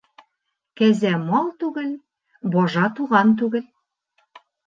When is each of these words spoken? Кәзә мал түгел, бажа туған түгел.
Кәзә 0.79 1.11
мал 1.25 1.51
түгел, 1.65 1.91
бажа 2.57 2.87
туған 3.01 3.37
түгел. 3.43 3.65